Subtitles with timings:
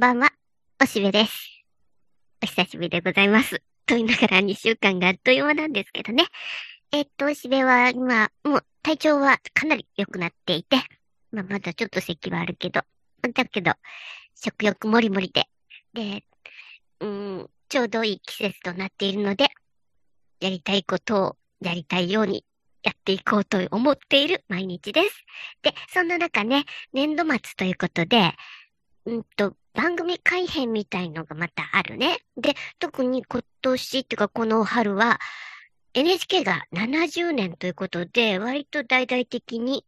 [0.00, 0.30] んばんは、
[0.82, 1.62] おしべです。
[2.42, 3.56] お久しぶりでございます。
[3.84, 6.24] と言いながら2週間があっという間なんですけどね。
[6.90, 10.78] えっと、おしべは今、もう体調はかなり良くなっていて、
[11.32, 12.80] まあ、まだちょっと咳はあるけど、
[13.34, 13.72] だけど、
[14.34, 15.50] 食欲もりもりで、
[15.92, 16.24] で、
[17.00, 19.48] うん、ちょうどいい季節となっているので、
[20.40, 22.46] やりたいことをやりたいように
[22.82, 25.26] やっていこうと思っている毎日です。
[25.60, 26.64] で、そんな中ね、
[26.94, 28.32] 年度末ということで、
[29.04, 32.18] うんと、番組改編みたいのがまたあるね。
[32.36, 35.18] で、特に今年っていうかこの春は
[35.94, 39.84] NHK が70年ということで、割と大々的に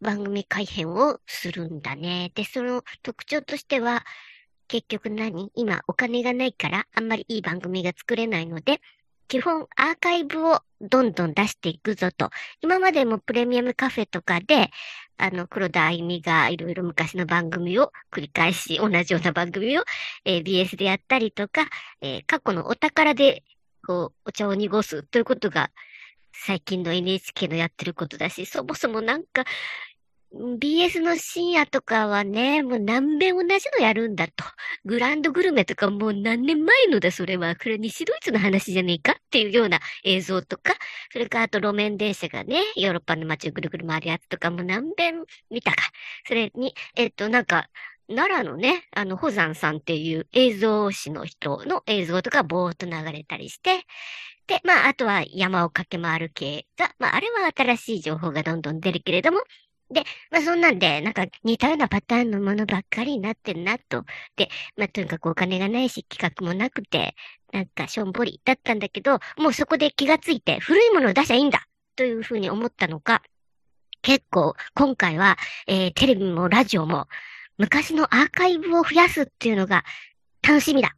[0.00, 2.30] 番組改編をするんだね。
[2.34, 4.04] で、その特徴としては、
[4.68, 5.50] 結局何？
[5.54, 8.80] 今お金がないからあんまりいい番組が作れないので、
[9.28, 12.30] 基本アーカイブをどんどん出していくぞと。
[12.60, 14.70] 今までもプレミアムカフェとかで、
[15.16, 19.84] あの、黒田あゆみがいろいろ昔の番組を繰り返し、同じような番組を、
[20.24, 21.68] えー、BS でやったりとか、
[22.00, 23.44] えー、過去のお宝で、
[23.86, 25.70] こう、お茶を濁すということが、
[26.32, 29.44] 最近の NHK のやってることだし、そもそもなんか、
[30.34, 34.32] BS の深夜とかはね、もう何遍同じのやるんだと。
[34.84, 37.54] グランドグルメとかもう何年前のだ、それは。
[37.54, 40.74] これ西ドイツの話じゃねえかっていうような映像とか、
[41.12, 45.76] それからあと路面電車がね、ヨーロッパの街をぐるぐる回るやつとかも何遍見たか。
[46.26, 47.68] それに、えっと、なんか、
[48.08, 53.84] 奈良のね、あの、保山さんっていう映像誌の人の映像とかぼーっと流れたりして、
[54.48, 59.40] で、まあ、あとは山を駆け回る系が、まあ、あれは新しい情報がどんどん出るけれども、
[59.94, 64.04] で、まあそんなんで、なんか似たようなパターンのものばっかりになってんなと。
[64.36, 67.14] で、まあとにかくお金がないし企画もなくて、
[67.52, 71.66] なんかしょんぼりだったんだけど、もうそこで気がついて古いものを出しゃいいんだ
[71.96, 73.22] というふうに思ったのか、
[74.02, 77.08] 結構今回は、えー、テレビもラジオも
[77.56, 79.84] 昔のアーカイブを増やすっていうのが
[80.42, 80.94] 楽しみだ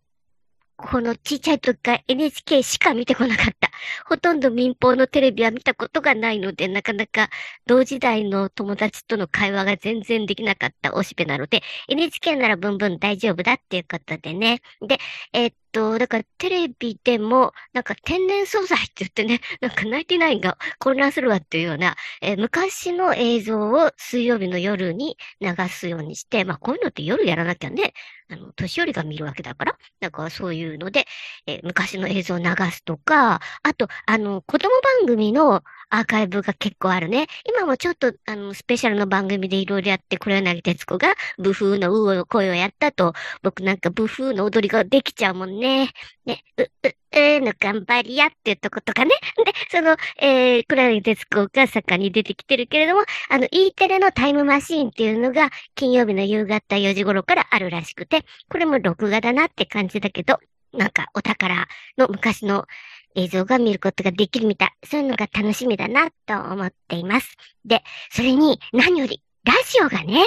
[0.76, 3.65] このちっちゃい時から NHK しか見てこなかった。
[4.06, 7.30] ほとんど民放のテレビは見たことがないので、なかなか
[7.66, 14.60] 同時代の友達との会話が全然できなかったおしべなので、NHK ならブンブン大丈夫だっていうことでね。
[14.80, 14.98] で、
[15.32, 27.92] えー、っと、だからテレビでも、なんか天然素材って言ってね、 なんかナインティナインが混乱するわっていうような、えー、昔の映像を水曜日の夜に流すようにして、まあこういうのって夜やらなきゃね、
[28.30, 31.04] あの、年寄りが見るわけだから、なんかそういうので、
[31.46, 34.70] えー、昔の映像を流すとか、あと、あの、子供
[35.00, 37.26] 番組のアーカイブが結構あるね。
[37.48, 45.90] 今もちょっと、あの、スペシャルの番組でいろいろやって、黒柳徹子が、ブフーのうお声をやったと、僕なんかブフーの踊りができちゃうもんね。
[46.24, 49.10] ね、う、う、うの頑張りやっていうとことかね。
[49.44, 60.38] で、その、えー、黒柳徹子が盛んに出てきてるけれども、あの、E テレのタイムマシーンっていうのが、金曜日の夕方4時頃からあるらしくて、これも録画だなって感じだけど、
[60.72, 62.66] なんかお宝の昔の
[63.16, 64.72] 映像が見ることができるみたい。
[64.84, 67.36] そういうのが楽しみだなと思っています。
[67.64, 70.22] で、それに何よりラジオがね、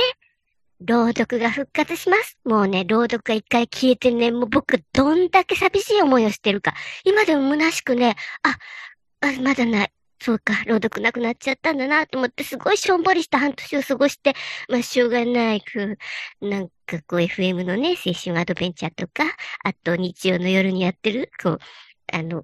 [0.82, 2.38] 朗読が復活します。
[2.46, 6.74] もうね、朗読が一回消えてね、もう僕どんだけ寂しい思いをしてるか。
[7.04, 8.58] 今でも虚しくね、あ、
[9.22, 9.92] あまだない。
[10.22, 14.34] そうか、朗読なくなっちゃったんだなと思って、すごいしょんぼりした半年を過ごして、
[14.68, 15.98] まあ、しょうがないく、
[16.42, 19.24] なんかこう FM のね、青春アドベンチャーとか、
[19.64, 21.60] あと日曜の夜にやってる、こう、
[22.14, 22.44] あの、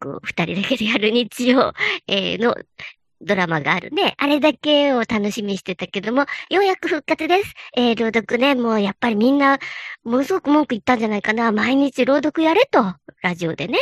[0.00, 1.72] こう、二人だけでやる日曜、
[2.06, 2.54] えー、の
[3.20, 4.14] ドラマがあるね。
[4.18, 7.54] あれだけを楽しみにしてたけども、ようやく復活です。
[7.76, 9.58] えー、朗読ね、もうやっぱりみんな、
[10.04, 11.50] ものすごく文句言ったんじゃないかな。
[11.50, 13.78] 毎日朗読やれと、ラジオでね。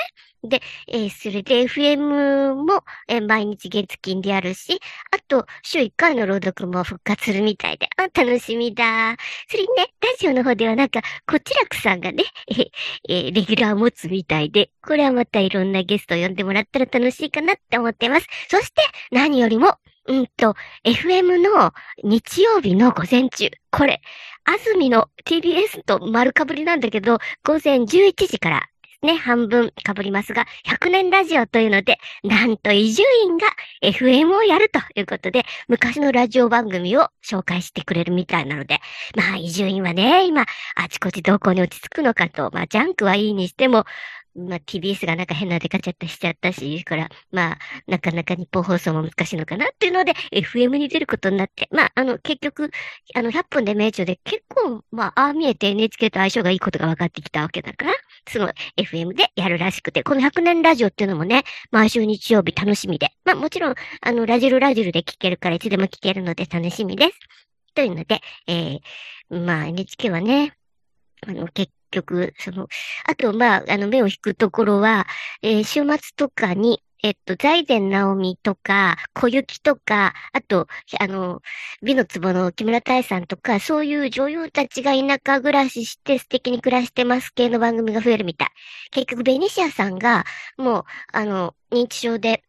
[0.48, 4.80] で、えー、それで FM も、えー、毎日月金であるし、
[5.10, 9.16] あと、週1回の朗読も復活するみたいで、あ、楽しみだ。
[9.48, 12.70] それにね、ラジオの方ではなんか、こちらくさんがね、え
[13.08, 18.26] えー、レギュラーを持つみたいで、これはまたいろんなゲストを呼んでもらったら楽しいかなって思ってます。
[18.48, 19.76] そして、何よりも、
[20.08, 23.50] うんと、FM の日曜日の午前中。
[23.70, 24.00] これ、
[24.44, 28.68] 安住の TBS と丸かぶりなんだけど、午前11時から
[29.02, 33.46] ね、半分被りますが、100年ラジオというので、なんと伊集院が
[33.82, 38.80] FM をやるということで、昔のラジオ番組を紹介してくれるみたいなので、
[39.16, 43.84] まあ伊集院はね、今、あちこちどこに落ち着くのかと、まあジャンクはいいにしても、
[44.36, 52.70] まあ、TBS がなんか変な出かちゃったしちゃったし、から、まあ、なかなか日本放送も難しいのかなっていうので、FM に出ることになって、まあ、あの、結局、
[53.14, 57.94] あの、100分で名著で結構、まあ、ああ見えて NHK と相性がいいことが分かってきたわけだから、
[58.28, 67.12] その FM でやるらしくて、この100年ラジオっていうのもね、毎週日曜日楽しみで、まあ、もちろん、あの、ラジルラジルで聞けるからいつでも聞けるので楽しみです。
[67.74, 70.54] というので、えー、まあ、NHK はね、
[71.26, 72.68] あの、結局、その、
[73.04, 75.06] あと、まあ、あの、目を引くところは、
[75.42, 80.66] えー、週末とかに、えっと、財前直美とか、小雪とか、あと、
[80.98, 81.42] あの、
[81.82, 88.48] 美の壺の木村多江さんとか、そういう女優たちが田舎暮らしして素敵に暮らしてます系の番組が増えるみたい。
[88.90, 90.24] 結局、ベニシアさんが、
[90.56, 92.42] もう、あの、認知症で、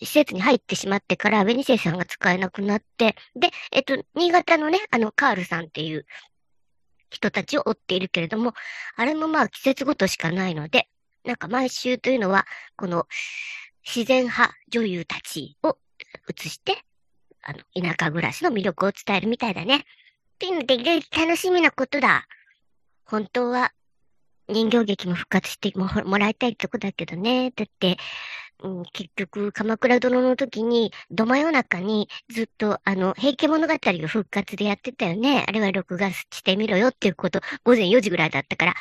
[0.00, 6.04] 施設に入ってしまってから、ベニシアさんが使えなくなって、で、えっと、新潟のね、あの、カールさんっていう
[7.14, 8.52] 人たちを追っているけれども、
[8.96, 10.88] あれもまあ季節ごとしかないので、
[11.24, 12.46] なんか毎週というのは、
[12.76, 13.06] この、
[13.86, 15.76] 自然派女優たちを
[16.28, 16.82] 映して、
[17.42, 19.76] あの、田舎暮らしの魅力を伝えるみたいだね。
[19.76, 19.80] っ
[20.38, 20.76] ていうので、
[21.16, 22.26] 楽しみなことだ。
[23.04, 23.72] 本当は、
[24.48, 27.50] 人形劇も復活してもらいたいとこだけどね。
[27.50, 27.96] だって、
[28.62, 35.44] うん、結局、鎌倉殿の時に、ど真夜中にずっと、あの、平家物語を復活でやってたよね。
[35.46, 38.74] あれは録画してみろよっていうこと、午前4時ぐらいだったから。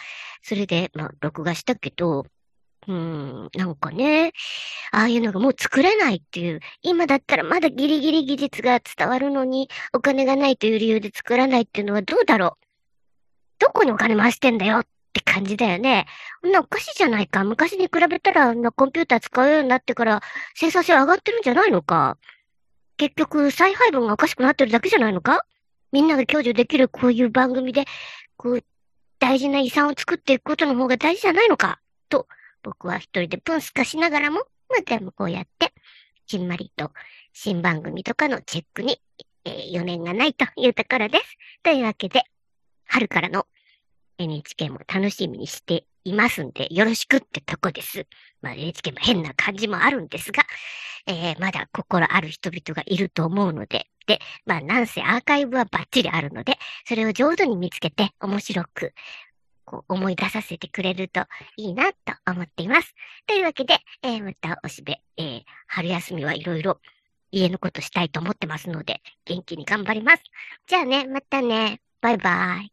[0.43, 2.25] それで、まあ、録画したけど、
[2.87, 4.33] うん、なんかね、
[4.91, 12.63] ああいうのがもう作れないっていう、今だったらまだギリギリ技術が伝わるのに、お金がないという理由で作らないっていうのはどうだろう
[13.59, 14.83] どこにお金回してんだよ
[15.19, 16.07] って感じだよね。
[16.41, 17.43] なおかしいじゃないか。
[17.43, 20.21] 昔に比べたら、なコンピューター使うようになってから
[20.55, 22.17] 生産性上がってるんじゃないのか。
[22.97, 25.45] 結局、再配分がおかしくなってるだけじゃないのか
[25.91, 27.85] みんなが享受できるこういう番組で、
[28.37, 28.63] こう、
[29.19, 32.27] 大事な遺産を作っていくことの方が大事じゃないのかと
[32.63, 34.39] 僕は一人でプンスカしながらも、
[34.69, 35.73] まあ、でもこうやって、
[36.25, 36.91] ちんまりと
[37.33, 38.99] 新番組とかのチェックに、
[39.45, 41.37] えー、余念がないというところです。
[41.61, 42.23] というわけで、
[42.85, 43.45] 春からの
[44.17, 48.05] NHK も楽しみにしていますんで、よろしくってとこです。
[48.41, 50.43] まあ NHK も変な感じもあるんですが、
[51.07, 56.57] えー、まだ心ある人々がいると思うので、で、まあなんせアーカイブはバッチリあるので、
[56.87, 58.93] それを上手に見つけて面白く、
[59.65, 61.21] こう思い出させてくれると
[61.57, 62.93] いいなと思っています。
[63.27, 66.79] というわけで、えー、またおしべ、えー、春休みはいろいろ
[67.31, 70.23] 家のことしたいと思ってますので、元気に頑張ります。
[70.67, 71.81] じゃあね、またね。
[72.01, 72.72] バイバイ。